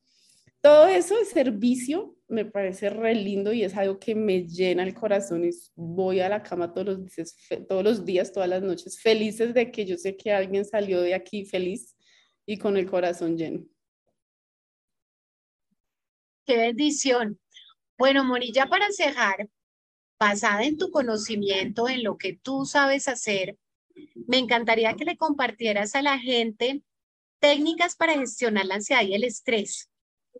[0.64, 4.94] todo eso de servicio me parece re lindo y es algo que me llena el
[4.94, 7.36] corazón y voy a la cama todos los días,
[7.68, 11.14] todos los días, todas las noches, felices de que yo sé que alguien salió de
[11.14, 11.96] aquí feliz
[12.46, 13.64] y con el corazón lleno.
[16.46, 17.38] Qué bendición.
[17.96, 19.48] Bueno, Monilla, para cerrar,
[20.18, 23.56] basada en tu conocimiento, en lo que tú sabes hacer,
[24.26, 26.82] me encantaría que le compartieras a la gente
[27.38, 29.90] técnicas para gestionar la ansiedad y el estrés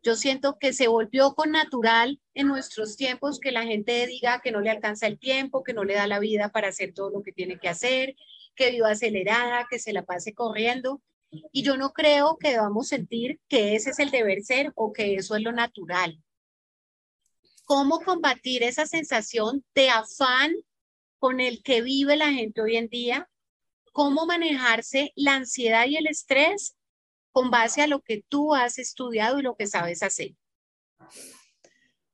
[0.02, 4.52] yo siento que se volvió con natural en nuestros tiempos que la gente diga que
[4.52, 7.22] no le alcanza el tiempo, que no le da la vida para hacer todo lo
[7.22, 8.16] que tiene que hacer,
[8.54, 11.02] que viva acelerada, que se la pase corriendo.
[11.52, 15.14] Y yo no creo que debamos sentir que ese es el deber ser o que
[15.14, 16.22] eso es lo natural.
[17.64, 20.52] ¿Cómo combatir esa sensación de afán
[21.18, 23.28] con el que vive la gente hoy en día?
[23.92, 26.76] ¿Cómo manejarse la ansiedad y el estrés
[27.35, 30.37] con base a lo que tú has estudiado y lo que sabes hacer?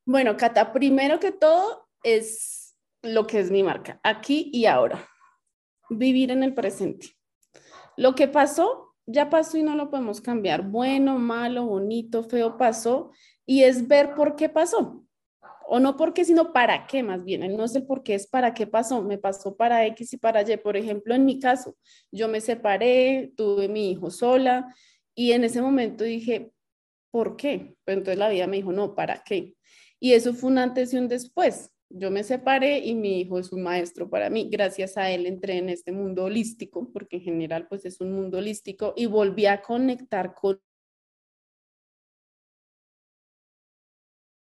[0.07, 5.07] Bueno, Cata, primero que todo es lo que es mi marca, aquí y ahora.
[5.91, 7.09] Vivir en el presente.
[7.99, 10.63] Lo que pasó, ya pasó y no lo podemos cambiar.
[10.63, 13.11] Bueno, malo, bonito, feo, pasó.
[13.45, 15.05] Y es ver por qué pasó.
[15.67, 17.55] O no por qué, sino para qué más bien.
[17.57, 19.03] No es el por qué, es para qué pasó.
[19.03, 20.57] Me pasó para X y para Y.
[20.57, 21.77] Por ejemplo, en mi caso,
[22.11, 24.75] yo me separé, tuve mi hijo sola,
[25.21, 26.51] y en ese momento dije,
[27.11, 27.77] ¿por qué?
[27.85, 29.55] Pero entonces la vida me dijo, no, ¿para qué?
[29.99, 31.71] Y eso fue un antes y un después.
[31.91, 34.49] Yo me separé y mi hijo es un maestro para mí.
[34.51, 38.39] Gracias a él entré en este mundo holístico, porque en general pues es un mundo
[38.39, 40.59] holístico, y volví a conectar con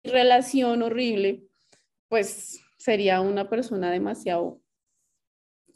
[0.02, 1.46] mi relación horrible,
[2.08, 4.62] pues sería una persona demasiado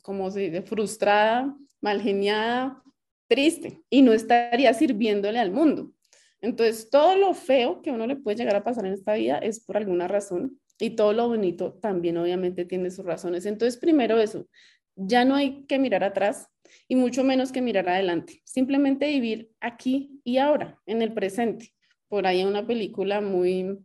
[0.00, 2.82] como se dice, frustrada, mal geniada,
[3.28, 5.92] triste y no estaría sirviéndole al mundo.
[6.40, 9.60] Entonces, todo lo feo que uno le puede llegar a pasar en esta vida es
[9.60, 13.46] por alguna razón y todo lo bonito también obviamente tiene sus razones.
[13.46, 14.46] Entonces, primero eso,
[14.94, 16.48] ya no hay que mirar atrás
[16.86, 18.42] y mucho menos que mirar adelante.
[18.44, 21.72] Simplemente vivir aquí y ahora, en el presente.
[22.08, 23.78] Por ahí hay una película muy,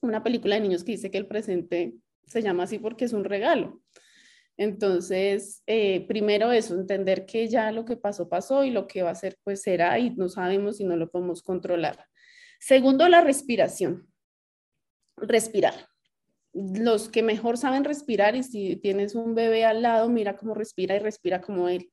[0.00, 1.94] una película de niños que dice que el presente
[2.26, 3.80] se llama así porque es un regalo.
[4.56, 9.10] Entonces, eh, primero eso, entender que ya lo que pasó, pasó y lo que va
[9.10, 12.06] a ser, pues será y no sabemos si no lo podemos controlar.
[12.58, 14.08] Segundo, la respiración.
[15.16, 15.74] Respirar.
[16.52, 20.96] Los que mejor saben respirar y si tienes un bebé al lado, mira cómo respira
[20.96, 21.90] y respira como él.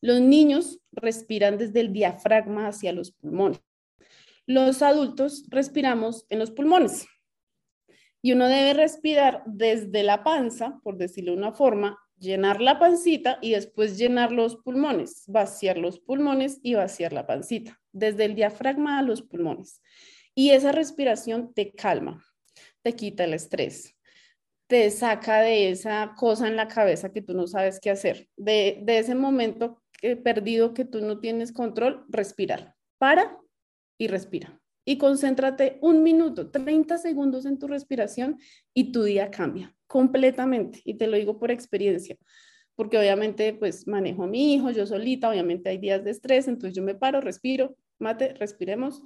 [0.00, 3.60] Los niños respiran desde el diafragma hacia los pulmones.
[4.46, 7.06] Los adultos respiramos en los pulmones.
[8.22, 13.38] Y uno debe respirar desde la panza, por decirlo de una forma, llenar la pancita
[13.40, 18.98] y después llenar los pulmones, vaciar los pulmones y vaciar la pancita, desde el diafragma
[18.98, 19.80] a los pulmones.
[20.34, 22.22] Y esa respiración te calma,
[22.82, 23.96] te quita el estrés,
[24.66, 28.80] te saca de esa cosa en la cabeza que tú no sabes qué hacer, de,
[28.82, 29.82] de ese momento
[30.22, 32.74] perdido que tú no tienes control, respirar.
[32.98, 33.38] Para
[33.98, 34.59] y respira
[34.90, 38.40] y concéntrate un minuto, 30 segundos en tu respiración
[38.74, 40.80] y tu día cambia completamente.
[40.84, 42.16] Y te lo digo por experiencia,
[42.74, 46.74] porque obviamente pues manejo a mi hijo, yo solita, obviamente hay días de estrés, entonces
[46.74, 49.00] yo me paro, respiro, mate, respiremos,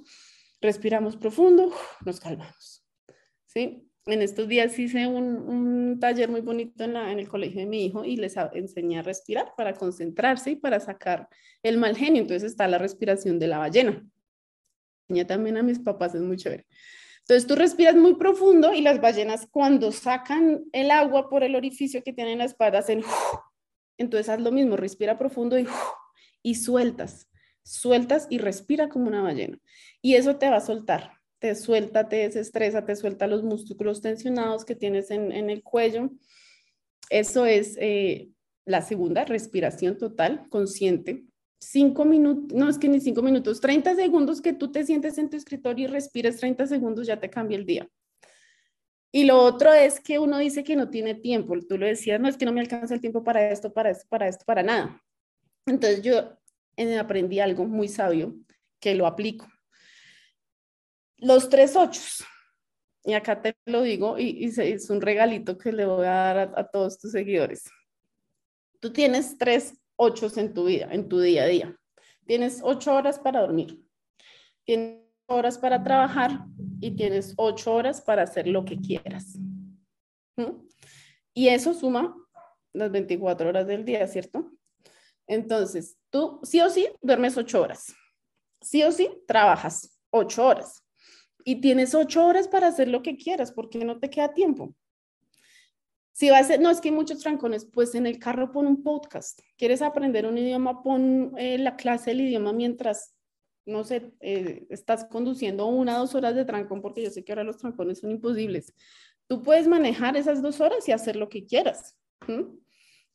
[0.59, 1.71] respiramos profundo,
[2.03, 2.83] nos calmamos.
[3.45, 3.87] ¿Sí?
[4.07, 8.03] En estos días hice un, taller muy bonito en, en el colegio de mi hijo
[8.03, 11.29] y les enseñé a respirar para concentrarse y para sacar
[11.61, 12.23] el mal genio.
[12.23, 14.03] Entonces está la respiración de la ballena
[15.25, 16.65] también a mis papás, es muy chévere.
[17.21, 22.03] Entonces tú respiras muy profundo y las ballenas cuando sacan el agua por el orificio
[22.03, 23.03] que tienen en la espalda hacen,
[23.97, 25.67] entonces haz lo mismo, respira profundo y,
[26.43, 27.27] y sueltas,
[27.63, 29.59] sueltas y respira como una ballena.
[30.03, 34.63] Y eso te va a soltar, te suelta, te desestresa, te suelta los músculos tensionados
[34.63, 36.11] que tienes en, en el cuello.
[37.09, 38.29] Eso es eh,
[38.65, 41.24] la segunda, respiración total, consciente
[41.59, 45.29] cinco minutos, no es que ni cinco minutos, 30 segundos que tú te sientes en
[45.29, 47.89] tu escritorio y respires 30 segundos, ya te cambia el día.
[49.11, 51.55] Y lo otro es que uno dice que no tiene tiempo.
[51.69, 54.05] Tú lo decías, no es que no me alcanza el tiempo para esto, para esto,
[54.09, 55.01] para esto, para nada.
[55.65, 56.37] Entonces yo
[56.75, 58.35] eh, aprendí algo muy sabio
[58.77, 59.47] que lo aplico.
[61.17, 62.25] Los tres ochos.
[63.05, 66.59] Y acá te lo digo y, es un regalito que le voy a dar a,
[66.59, 67.63] a todos tus seguidores.
[68.81, 71.79] Tú tienes tres ocho en tu vida, en tu día a día.
[72.25, 73.83] Tienes ocho horas para dormir,
[74.63, 76.45] tienes horas para trabajar
[76.81, 79.37] y tienes ocho horas para hacer lo que quieras.
[80.37, 80.65] ¿Mm?
[81.33, 82.15] Y eso suma
[82.73, 84.51] las 24 horas del día, ¿cierto?
[85.27, 87.93] Entonces, tú sí o sí duermes ocho horas.
[88.61, 90.83] Sí o sí trabajas ocho horas.
[91.43, 94.73] Y tienes ocho horas para hacer lo que quieras porque no te queda tiempo.
[96.15, 98.83] Si vas a, no, es que hay muchos trancones, pues en el carro pon un
[98.83, 99.41] podcast.
[99.57, 100.81] ¿Quieres aprender un idioma?
[100.81, 103.13] Pon eh, la clase del idioma mientras,
[103.65, 107.33] no sé, eh, estás conduciendo una o dos horas de trancón, porque yo sé que
[107.33, 108.73] ahora los trancones son imposibles.
[109.27, 111.97] Tú puedes manejar esas dos horas y hacer lo que quieras.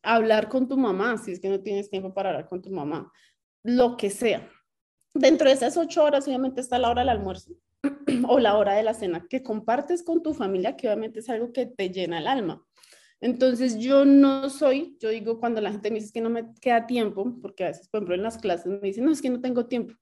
[0.03, 3.11] Hablar con tu mamá, si es que no tienes tiempo para hablar con tu mamá.
[3.63, 4.47] Lo que sea.
[5.15, 7.55] Dentro de esas ocho horas, obviamente, está la hora del almuerzo
[8.29, 11.51] o la hora de la cena que compartes con tu familia, que obviamente es algo
[11.51, 12.63] que te llena el alma.
[13.21, 16.87] Entonces yo no soy, yo digo cuando la gente me dice que no me queda
[16.87, 19.41] tiempo, porque a veces, por ejemplo, en las clases me dicen, no, es que no
[19.41, 19.95] tengo tiempo.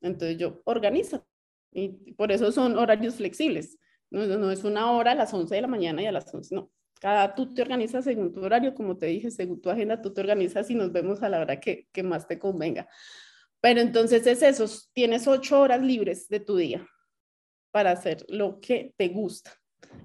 [0.00, 1.26] Entonces yo organizo.
[1.72, 3.78] Y por eso son horarios flexibles.
[4.10, 6.54] No, no es una hora a las 11 de la mañana y a las 11,
[6.54, 6.70] no.
[7.00, 10.20] Cada tú te organizas según tu horario, como te dije, según tu agenda, tú te
[10.20, 12.88] organizas y nos vemos a la hora que, que más te convenga.
[13.60, 16.86] Pero entonces es eso, tienes ocho horas libres de tu día
[17.70, 19.52] para hacer lo que te gusta.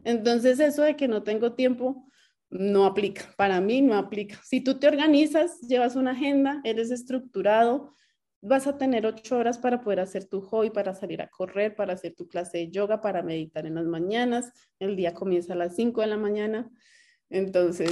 [0.04, 2.08] Entonces eso de que no tengo tiempo,
[2.54, 4.40] no aplica, para mí no aplica.
[4.44, 7.94] Si tú te organizas, llevas una agenda, eres estructurado,
[8.42, 11.94] vas a tener ocho horas para poder hacer tu hobby, para salir a correr, para
[11.94, 14.52] hacer tu clase de yoga, para meditar en las mañanas.
[14.80, 16.70] El día comienza a las cinco de la mañana.
[17.30, 17.92] Entonces,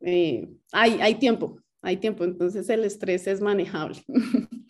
[0.00, 2.24] eh, hay, hay tiempo, hay tiempo.
[2.24, 4.02] Entonces, el estrés es manejable.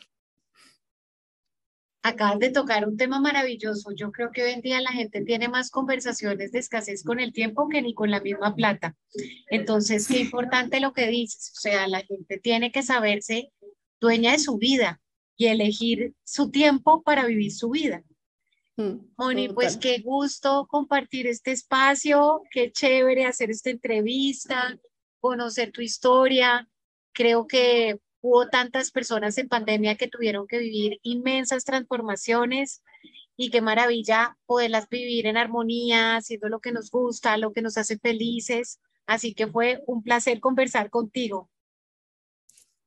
[2.05, 3.93] Acabas de tocar un tema maravilloso.
[3.93, 7.33] Yo creo que hoy en día la gente tiene más conversaciones de escasez con el
[7.33, 8.97] tiempo que ni con la misma plata.
[9.49, 11.53] Entonces, qué importante lo que dices.
[11.57, 13.53] O sea, la gente tiene que saberse
[14.01, 15.01] dueña de su vida
[15.37, 18.03] y elegir su tiempo para vivir su vida.
[18.77, 24.79] Mm, Moni, pues qué gusto compartir este espacio, qué chévere hacer esta entrevista,
[25.21, 26.69] conocer tu historia.
[27.13, 32.83] Creo que hubo tantas personas en pandemia que tuvieron que vivir inmensas transformaciones
[33.37, 37.77] y qué maravilla poderlas vivir en armonía, haciendo lo que nos gusta, lo que nos
[37.77, 38.81] hace felices.
[39.07, 41.51] Así que fue un placer conversar contigo.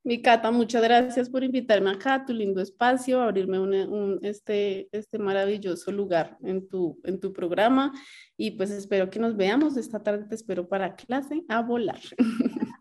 [0.06, 5.18] Mi Cata, muchas gracias por invitarme acá a tu lindo espacio, abrirme un, este, este
[5.18, 7.92] maravilloso lugar en tu, en tu programa
[8.38, 9.78] y pues espero que nos veamos.
[9.78, 12.00] Esta tarde te espero para clase a volar.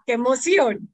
[0.07, 0.94] ¡Qué emoción!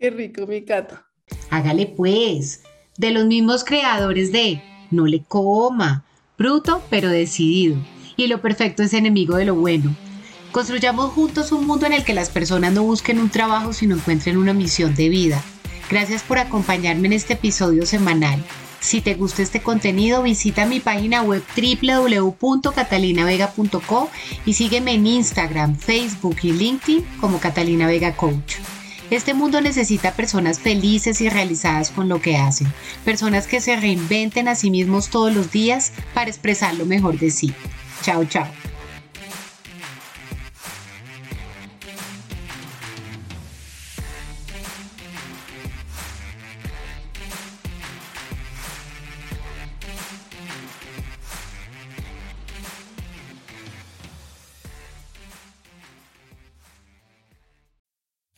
[0.00, 1.06] Qué rico, mi Cata.
[1.50, 2.62] Hágale pues,
[2.96, 6.04] de los mismos creadores de No le coma,
[6.38, 7.76] bruto pero decidido.
[8.16, 9.94] Y lo perfecto es enemigo de lo bueno
[10.52, 14.36] Construyamos juntos un mundo en el que las personas no busquen un trabajo, sino encuentren
[14.36, 15.40] una misión de vida.
[15.88, 18.44] Gracias por acompañarme en este episodio semanal.
[18.80, 24.10] Si te gusta este contenido, visita mi página web www.catalinavega.co
[24.44, 28.56] y sígueme en Instagram, Facebook y LinkedIn como Catalina Vega Coach.
[29.10, 32.72] Este mundo necesita personas felices y realizadas con lo que hacen,
[33.04, 37.30] personas que se reinventen a sí mismos todos los días para expresar lo mejor de
[37.30, 37.52] sí.
[38.02, 38.46] Chao, chao.